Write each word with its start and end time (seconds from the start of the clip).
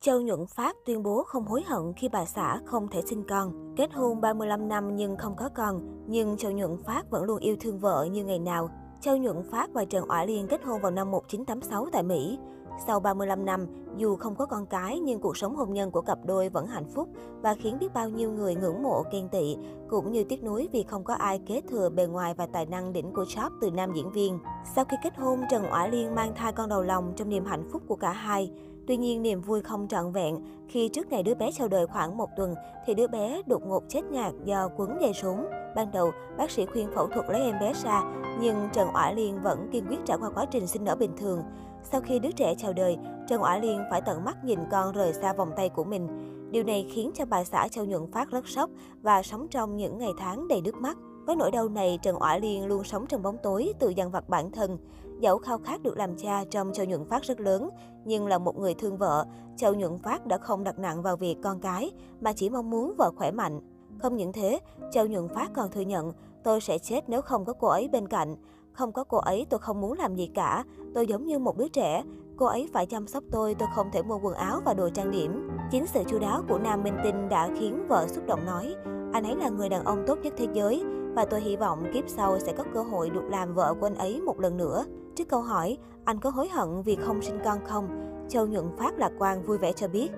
Châu 0.00 0.20
Nhuận 0.20 0.46
Phát 0.46 0.76
tuyên 0.86 1.02
bố 1.02 1.22
không 1.22 1.44
hối 1.44 1.62
hận 1.66 1.92
khi 1.96 2.08
bà 2.08 2.24
xã 2.24 2.60
không 2.64 2.88
thể 2.88 3.02
sinh 3.02 3.24
con. 3.28 3.74
Kết 3.76 3.92
hôn 3.92 4.20
35 4.20 4.68
năm 4.68 4.96
nhưng 4.96 5.16
không 5.16 5.36
có 5.36 5.48
con, 5.54 5.80
nhưng 6.06 6.36
Châu 6.36 6.52
Nhuận 6.52 6.76
Phát 6.86 7.10
vẫn 7.10 7.22
luôn 7.24 7.38
yêu 7.38 7.56
thương 7.60 7.78
vợ 7.78 8.04
như 8.10 8.24
ngày 8.24 8.38
nào. 8.38 8.70
Châu 9.00 9.16
Nhuận 9.16 9.42
Phát 9.50 9.70
và 9.72 9.84
Trần 9.84 10.10
Oải 10.10 10.26
Liên 10.26 10.46
kết 10.48 10.64
hôn 10.64 10.80
vào 10.80 10.90
năm 10.90 11.10
1986 11.10 11.86
tại 11.92 12.02
Mỹ. 12.02 12.38
Sau 12.86 13.00
35 13.00 13.44
năm, 13.44 13.66
dù 13.96 14.16
không 14.16 14.34
có 14.36 14.46
con 14.46 14.66
cái 14.66 15.00
nhưng 15.00 15.20
cuộc 15.20 15.36
sống 15.36 15.56
hôn 15.56 15.72
nhân 15.72 15.90
của 15.90 16.00
cặp 16.00 16.18
đôi 16.26 16.48
vẫn 16.48 16.66
hạnh 16.66 16.88
phúc 16.94 17.08
và 17.42 17.54
khiến 17.54 17.78
biết 17.80 17.94
bao 17.94 18.08
nhiêu 18.08 18.30
người 18.32 18.54
ngưỡng 18.54 18.82
mộ 18.82 19.04
ghen 19.12 19.28
tị, 19.28 19.56
cũng 19.88 20.12
như 20.12 20.24
tiếc 20.24 20.44
nuối 20.44 20.68
vì 20.72 20.82
không 20.82 21.04
có 21.04 21.14
ai 21.14 21.40
kế 21.46 21.60
thừa 21.60 21.88
bề 21.88 22.06
ngoài 22.06 22.34
và 22.34 22.46
tài 22.46 22.66
năng 22.66 22.92
đỉnh 22.92 23.12
của 23.12 23.24
Chop 23.24 23.52
từ 23.60 23.70
nam 23.70 23.92
diễn 23.94 24.10
viên. 24.10 24.38
Sau 24.74 24.84
khi 24.84 24.96
kết 25.02 25.16
hôn, 25.16 25.40
Trần 25.50 25.64
Oải 25.72 25.90
Liên 25.90 26.14
mang 26.14 26.34
thai 26.34 26.52
con 26.52 26.68
đầu 26.68 26.82
lòng 26.82 27.12
trong 27.16 27.28
niềm 27.28 27.44
hạnh 27.44 27.68
phúc 27.72 27.82
của 27.88 27.96
cả 27.96 28.12
hai. 28.12 28.52
Tuy 28.88 28.96
nhiên, 28.96 29.22
niềm 29.22 29.40
vui 29.40 29.62
không 29.62 29.88
trọn 29.88 30.12
vẹn 30.12 30.36
khi 30.68 30.88
trước 30.88 31.10
ngày 31.10 31.22
đứa 31.22 31.34
bé 31.34 31.50
chào 31.52 31.68
đời 31.68 31.86
khoảng 31.86 32.16
một 32.16 32.28
tuần 32.36 32.54
thì 32.86 32.94
đứa 32.94 33.06
bé 33.06 33.42
đột 33.46 33.66
ngột 33.66 33.82
chết 33.88 34.04
ngạt 34.10 34.32
do 34.44 34.68
quấn 34.76 34.98
dây 35.00 35.12
súng. 35.12 35.46
Ban 35.76 35.92
đầu, 35.92 36.10
bác 36.38 36.50
sĩ 36.50 36.66
khuyên 36.66 36.88
phẫu 36.94 37.06
thuật 37.06 37.26
lấy 37.30 37.42
em 37.42 37.54
bé 37.60 37.72
ra, 37.84 38.02
nhưng 38.40 38.68
Trần 38.72 38.88
Oả 38.94 39.12
Liên 39.12 39.42
vẫn 39.42 39.68
kiên 39.72 39.86
quyết 39.88 39.98
trải 40.06 40.16
qua 40.20 40.30
quá 40.34 40.44
trình 40.44 40.66
sinh 40.66 40.84
nở 40.84 40.96
bình 40.96 41.12
thường. 41.16 41.42
Sau 41.82 42.00
khi 42.00 42.18
đứa 42.18 42.30
trẻ 42.30 42.54
chào 42.58 42.72
đời, 42.72 42.96
Trần 43.28 43.40
Oả 43.40 43.58
Liên 43.58 43.82
phải 43.90 44.00
tận 44.00 44.24
mắt 44.24 44.44
nhìn 44.44 44.58
con 44.70 44.92
rời 44.92 45.12
xa 45.12 45.32
vòng 45.32 45.50
tay 45.56 45.68
của 45.68 45.84
mình. 45.84 46.08
Điều 46.50 46.64
này 46.64 46.86
khiến 46.92 47.10
cho 47.14 47.24
bà 47.24 47.44
xã 47.44 47.68
Châu 47.68 47.84
Nhuận 47.84 48.12
Phát 48.12 48.30
rất 48.30 48.48
sốc 48.48 48.70
và 49.02 49.22
sống 49.22 49.48
trong 49.48 49.76
những 49.76 49.98
ngày 49.98 50.12
tháng 50.18 50.48
đầy 50.48 50.60
nước 50.60 50.74
mắt. 50.74 50.96
Với 51.28 51.36
nỗi 51.36 51.50
đau 51.50 51.68
này, 51.68 51.98
Trần 52.02 52.16
Oả 52.16 52.38
Liên 52.38 52.66
luôn 52.66 52.84
sống 52.84 53.06
trong 53.06 53.22
bóng 53.22 53.36
tối, 53.42 53.72
tự 53.78 53.88
dằn 53.88 54.10
vặt 54.10 54.28
bản 54.28 54.50
thân. 54.50 54.78
Dẫu 55.20 55.38
khao 55.38 55.58
khát 55.58 55.82
được 55.82 55.96
làm 55.96 56.16
cha 56.16 56.44
trong 56.50 56.72
Châu 56.72 56.86
Nhuận 56.86 57.04
Phát 57.04 57.22
rất 57.22 57.40
lớn, 57.40 57.70
nhưng 58.04 58.26
là 58.26 58.38
một 58.38 58.58
người 58.58 58.74
thương 58.74 58.96
vợ, 58.96 59.26
Châu 59.56 59.74
Nhuận 59.74 59.98
Phát 59.98 60.26
đã 60.26 60.38
không 60.38 60.64
đặt 60.64 60.78
nặng 60.78 61.02
vào 61.02 61.16
việc 61.16 61.36
con 61.42 61.60
cái, 61.60 61.90
mà 62.20 62.32
chỉ 62.32 62.50
mong 62.50 62.70
muốn 62.70 62.94
vợ 62.98 63.10
khỏe 63.16 63.30
mạnh. 63.30 63.60
Không 63.98 64.16
những 64.16 64.32
thế, 64.32 64.60
Châu 64.92 65.06
Nhuận 65.06 65.28
Phát 65.28 65.50
còn 65.54 65.70
thừa 65.70 65.80
nhận, 65.80 66.12
tôi 66.44 66.60
sẽ 66.60 66.78
chết 66.78 67.08
nếu 67.08 67.22
không 67.22 67.44
có 67.44 67.52
cô 67.52 67.68
ấy 67.68 67.88
bên 67.88 68.08
cạnh. 68.08 68.36
Không 68.72 68.92
có 68.92 69.04
cô 69.04 69.18
ấy 69.18 69.46
tôi 69.50 69.60
không 69.60 69.80
muốn 69.80 69.92
làm 69.92 70.14
gì 70.14 70.30
cả, 70.34 70.64
tôi 70.94 71.06
giống 71.06 71.26
như 71.26 71.38
một 71.38 71.56
đứa 71.58 71.68
trẻ. 71.68 72.02
Cô 72.36 72.46
ấy 72.46 72.68
phải 72.72 72.86
chăm 72.86 73.06
sóc 73.06 73.24
tôi, 73.30 73.54
tôi 73.54 73.68
không 73.74 73.90
thể 73.92 74.02
mua 74.02 74.18
quần 74.18 74.34
áo 74.34 74.60
và 74.64 74.74
đồ 74.74 74.90
trang 74.90 75.10
điểm. 75.10 75.50
Chính 75.70 75.86
sự 75.86 76.02
chu 76.08 76.18
đáo 76.18 76.42
của 76.48 76.58
nam 76.58 76.82
minh 76.82 76.96
tinh 77.04 77.28
đã 77.28 77.50
khiến 77.58 77.86
vợ 77.88 78.06
xúc 78.08 78.26
động 78.26 78.46
nói, 78.46 78.74
anh 79.12 79.24
ấy 79.24 79.36
là 79.36 79.48
người 79.48 79.68
đàn 79.68 79.84
ông 79.84 80.04
tốt 80.06 80.18
nhất 80.22 80.34
thế 80.36 80.46
giới 80.52 80.84
và 81.18 81.24
tôi 81.24 81.40
hy 81.40 81.56
vọng 81.56 81.84
kiếp 81.94 82.04
sau 82.08 82.38
sẽ 82.38 82.52
có 82.52 82.64
cơ 82.74 82.82
hội 82.82 83.10
được 83.10 83.24
làm 83.30 83.54
vợ 83.54 83.74
của 83.80 83.86
anh 83.86 83.94
ấy 83.94 84.20
một 84.20 84.40
lần 84.40 84.56
nữa. 84.56 84.84
Trước 85.16 85.28
câu 85.28 85.40
hỏi, 85.40 85.78
anh 86.04 86.20
có 86.20 86.30
hối 86.30 86.48
hận 86.48 86.82
vì 86.82 86.96
không 86.96 87.22
sinh 87.22 87.38
con 87.44 87.58
không? 87.64 87.88
Châu 88.28 88.46
Nhuận 88.46 88.76
Phát 88.78 88.98
lạc 88.98 89.12
quan 89.18 89.42
vui 89.42 89.58
vẻ 89.58 89.72
cho 89.72 89.88
biết, 89.88 90.08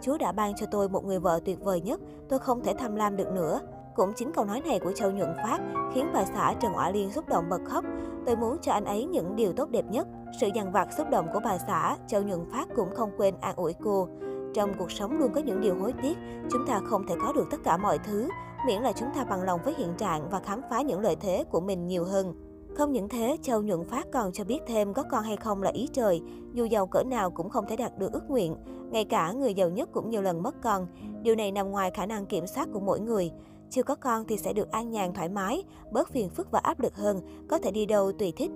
Chúa 0.00 0.18
đã 0.18 0.32
ban 0.32 0.54
cho 0.56 0.66
tôi 0.70 0.88
một 0.88 1.04
người 1.04 1.18
vợ 1.18 1.40
tuyệt 1.44 1.58
vời 1.60 1.80
nhất, 1.80 2.00
tôi 2.28 2.38
không 2.38 2.62
thể 2.64 2.74
tham 2.78 2.96
lam 2.96 3.16
được 3.16 3.32
nữa. 3.32 3.60
Cũng 3.94 4.12
chính 4.16 4.32
câu 4.32 4.44
nói 4.44 4.60
này 4.60 4.80
của 4.80 4.92
Châu 4.92 5.10
Nhuận 5.10 5.34
Phát 5.36 5.60
khiến 5.94 6.06
bà 6.14 6.24
xã 6.24 6.54
Trần 6.60 6.72
Oả 6.72 6.90
Liên 6.90 7.10
xúc 7.10 7.28
động 7.28 7.48
bật 7.48 7.60
khóc. 7.64 7.84
Tôi 8.26 8.36
muốn 8.36 8.56
cho 8.62 8.72
anh 8.72 8.84
ấy 8.84 9.04
những 9.04 9.36
điều 9.36 9.52
tốt 9.52 9.70
đẹp 9.70 9.84
nhất. 9.90 10.08
Sự 10.40 10.48
dằn 10.54 10.72
vặt 10.72 10.88
xúc 10.96 11.06
động 11.10 11.26
của 11.32 11.40
bà 11.44 11.58
xã, 11.58 11.96
Châu 12.06 12.22
Nhuận 12.22 12.50
Phát 12.52 12.68
cũng 12.76 12.94
không 12.94 13.10
quên 13.16 13.34
an 13.40 13.56
ủi 13.56 13.74
cô. 13.84 14.08
Trong 14.54 14.74
cuộc 14.78 14.92
sống 14.92 15.18
luôn 15.18 15.32
có 15.34 15.40
những 15.40 15.60
điều 15.60 15.78
hối 15.80 15.94
tiếc, 16.02 16.18
chúng 16.50 16.66
ta 16.66 16.80
không 16.84 17.06
thể 17.06 17.14
có 17.22 17.32
được 17.32 17.46
tất 17.50 17.58
cả 17.64 17.76
mọi 17.76 17.98
thứ, 17.98 18.28
miễn 18.66 18.82
là 18.82 18.92
chúng 18.92 19.08
ta 19.14 19.24
bằng 19.24 19.42
lòng 19.42 19.60
với 19.64 19.74
hiện 19.78 19.94
trạng 19.98 20.30
và 20.30 20.40
khám 20.40 20.60
phá 20.70 20.82
những 20.82 21.00
lợi 21.00 21.16
thế 21.16 21.44
của 21.50 21.60
mình 21.60 21.86
nhiều 21.86 22.04
hơn. 22.04 22.34
Không 22.76 22.92
những 22.92 23.08
thế, 23.08 23.36
Châu 23.42 23.62
Nhuận 23.62 23.84
Phát 23.84 24.06
còn 24.12 24.32
cho 24.32 24.44
biết 24.44 24.58
thêm 24.66 24.94
có 24.94 25.02
con 25.02 25.22
hay 25.22 25.36
không 25.36 25.62
là 25.62 25.70
ý 25.70 25.88
trời, 25.92 26.22
dù 26.52 26.64
giàu 26.64 26.86
cỡ 26.86 27.02
nào 27.02 27.30
cũng 27.30 27.50
không 27.50 27.66
thể 27.68 27.76
đạt 27.76 27.98
được 27.98 28.12
ước 28.12 28.30
nguyện. 28.30 28.56
Ngay 28.90 29.04
cả 29.04 29.32
người 29.32 29.54
giàu 29.54 29.68
nhất 29.68 29.88
cũng 29.92 30.10
nhiều 30.10 30.22
lần 30.22 30.42
mất 30.42 30.54
con. 30.62 30.86
Điều 31.22 31.34
này 31.34 31.52
nằm 31.52 31.70
ngoài 31.70 31.90
khả 31.90 32.06
năng 32.06 32.26
kiểm 32.26 32.46
soát 32.46 32.68
của 32.72 32.80
mỗi 32.80 33.00
người. 33.00 33.30
Chưa 33.70 33.82
có 33.82 33.94
con 33.94 34.24
thì 34.28 34.36
sẽ 34.36 34.52
được 34.52 34.70
an 34.70 34.90
nhàn 34.90 35.12
thoải 35.12 35.28
mái, 35.28 35.62
bớt 35.90 36.08
phiền 36.08 36.30
phức 36.30 36.50
và 36.50 36.58
áp 36.58 36.80
lực 36.80 36.96
hơn, 36.96 37.20
có 37.48 37.58
thể 37.58 37.70
đi 37.70 37.86
đâu 37.86 38.12
tùy 38.12 38.32
thích. 38.36 38.50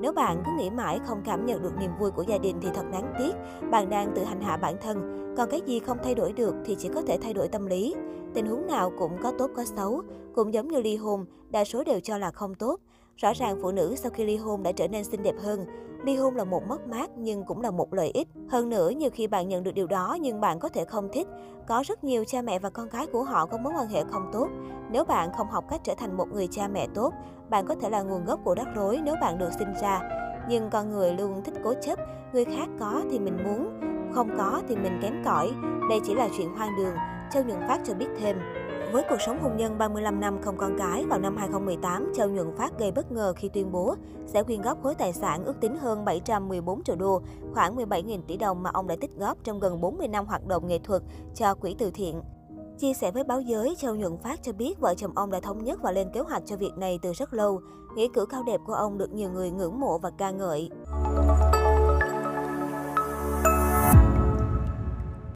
Nếu 0.00 0.12
bạn 0.12 0.42
cứ 0.46 0.52
nghĩ 0.58 0.70
mãi 0.70 0.98
không 1.06 1.22
cảm 1.24 1.46
nhận 1.46 1.62
được 1.62 1.72
niềm 1.80 1.90
vui 2.00 2.10
của 2.10 2.22
gia 2.22 2.38
đình 2.38 2.56
thì 2.62 2.68
thật 2.74 2.84
đáng 2.92 3.12
tiếc, 3.18 3.32
bạn 3.70 3.90
đang 3.90 4.12
tự 4.14 4.24
hành 4.24 4.40
hạ 4.40 4.56
bản 4.56 4.76
thân. 4.82 5.16
Còn 5.36 5.50
cái 5.50 5.60
gì 5.66 5.78
không 5.78 5.98
thay 6.02 6.14
đổi 6.14 6.32
được 6.32 6.54
thì 6.64 6.76
chỉ 6.78 6.88
có 6.94 7.02
thể 7.02 7.18
thay 7.22 7.34
đổi 7.34 7.48
tâm 7.48 7.66
lý. 7.66 7.94
Tình 8.34 8.46
huống 8.46 8.66
nào 8.66 8.92
cũng 8.98 9.16
có 9.22 9.32
tốt 9.38 9.50
có 9.56 9.64
xấu, 9.64 10.02
cũng 10.34 10.54
giống 10.54 10.68
như 10.68 10.80
ly 10.80 10.96
hôn, 10.96 11.24
đa 11.50 11.64
số 11.64 11.84
đều 11.84 12.00
cho 12.00 12.18
là 12.18 12.30
không 12.30 12.54
tốt. 12.54 12.80
Rõ 13.16 13.32
ràng 13.32 13.58
phụ 13.62 13.70
nữ 13.70 13.94
sau 13.96 14.10
khi 14.10 14.24
ly 14.24 14.36
hôn 14.36 14.62
đã 14.62 14.72
trở 14.72 14.88
nên 14.88 15.04
xinh 15.04 15.22
đẹp 15.22 15.34
hơn. 15.42 15.66
Ly 16.04 16.16
hôn 16.16 16.36
là 16.36 16.44
một 16.44 16.62
mất 16.68 16.86
mát 16.86 17.10
nhưng 17.16 17.44
cũng 17.44 17.60
là 17.60 17.70
một 17.70 17.94
lợi 17.94 18.10
ích. 18.14 18.28
Hơn 18.48 18.68
nữa, 18.68 18.90
nhiều 18.90 19.10
khi 19.10 19.26
bạn 19.26 19.48
nhận 19.48 19.62
được 19.62 19.74
điều 19.74 19.86
đó 19.86 20.16
nhưng 20.20 20.40
bạn 20.40 20.58
có 20.58 20.68
thể 20.68 20.84
không 20.84 21.08
thích. 21.12 21.26
Có 21.68 21.82
rất 21.86 22.04
nhiều 22.04 22.24
cha 22.24 22.42
mẹ 22.42 22.58
và 22.58 22.70
con 22.70 22.88
cái 22.88 23.06
của 23.06 23.22
họ 23.22 23.46
có 23.46 23.58
mối 23.58 23.72
quan 23.76 23.88
hệ 23.88 24.04
không 24.10 24.30
tốt. 24.32 24.48
Nếu 24.90 25.04
bạn 25.04 25.32
không 25.36 25.50
học 25.50 25.64
cách 25.70 25.80
trở 25.84 25.94
thành 25.94 26.16
một 26.16 26.28
người 26.32 26.48
cha 26.50 26.68
mẹ 26.68 26.86
tốt, 26.94 27.12
bạn 27.50 27.66
có 27.66 27.74
thể 27.74 27.90
là 27.90 28.02
nguồn 28.02 28.24
gốc 28.24 28.40
của 28.44 28.54
rắc 28.54 28.68
rối 28.76 29.00
nếu 29.04 29.14
bạn 29.20 29.38
được 29.38 29.50
sinh 29.58 29.74
ra. 29.82 30.00
Nhưng 30.48 30.70
con 30.70 30.90
người 30.90 31.12
luôn 31.12 31.42
thích 31.44 31.54
cố 31.64 31.74
chấp, 31.82 31.98
người 32.32 32.44
khác 32.44 32.68
có 32.80 33.02
thì 33.10 33.18
mình 33.18 33.36
muốn, 33.44 33.80
không 34.14 34.30
có 34.38 34.60
thì 34.68 34.76
mình 34.76 34.98
kém 35.02 35.22
cỏi. 35.24 35.50
Đây 35.90 36.00
chỉ 36.04 36.14
là 36.14 36.28
chuyện 36.36 36.56
hoang 36.56 36.76
đường, 36.76 36.94
Châu 37.32 37.44
Nhuận 37.44 37.60
Phát 37.68 37.80
cho 37.84 37.94
biết 37.94 38.08
thêm. 38.18 38.36
Với 38.92 39.02
cuộc 39.08 39.20
sống 39.26 39.38
hôn 39.42 39.56
nhân 39.56 39.78
35 39.78 40.20
năm 40.20 40.42
không 40.42 40.56
con 40.56 40.76
cái, 40.78 41.04
vào 41.04 41.18
năm 41.18 41.36
2018, 41.36 42.12
Châu 42.16 42.28
Nhuận 42.28 42.56
Phát 42.56 42.78
gây 42.78 42.92
bất 42.92 43.12
ngờ 43.12 43.32
khi 43.36 43.48
tuyên 43.48 43.72
bố 43.72 43.94
sẽ 44.26 44.42
quyên 44.42 44.62
góp 44.62 44.82
khối 44.82 44.94
tài 44.94 45.12
sản 45.12 45.44
ước 45.44 45.60
tính 45.60 45.76
hơn 45.76 46.04
714 46.04 46.82
triệu 46.82 46.96
đô, 46.96 47.22
khoảng 47.54 47.76
17.000 47.76 48.20
tỷ 48.26 48.36
đồng 48.36 48.62
mà 48.62 48.70
ông 48.72 48.86
đã 48.86 48.96
tích 49.00 49.10
góp 49.18 49.38
trong 49.44 49.60
gần 49.60 49.80
40 49.80 50.08
năm 50.08 50.26
hoạt 50.26 50.46
động 50.46 50.66
nghệ 50.66 50.78
thuật 50.78 51.02
cho 51.34 51.54
quỹ 51.54 51.74
từ 51.78 51.90
thiện. 51.90 52.22
Chia 52.78 52.94
sẻ 52.94 53.10
với 53.10 53.24
báo 53.24 53.40
giới, 53.40 53.74
Châu 53.78 53.94
Nhuận 53.94 54.16
Phát 54.18 54.42
cho 54.42 54.52
biết 54.52 54.80
vợ 54.80 54.94
chồng 54.94 55.12
ông 55.14 55.30
đã 55.30 55.40
thống 55.40 55.64
nhất 55.64 55.82
và 55.82 55.92
lên 55.92 56.08
kế 56.12 56.20
hoạch 56.20 56.42
cho 56.46 56.56
việc 56.56 56.72
này 56.76 56.98
từ 57.02 57.12
rất 57.12 57.34
lâu. 57.34 57.60
Nghĩa 57.96 58.08
cử 58.14 58.26
cao 58.26 58.42
đẹp 58.42 58.60
của 58.66 58.74
ông 58.74 58.98
được 58.98 59.12
nhiều 59.12 59.30
người 59.30 59.50
ngưỡng 59.50 59.80
mộ 59.80 59.98
và 59.98 60.10
ca 60.10 60.30
ngợi. 60.30 60.70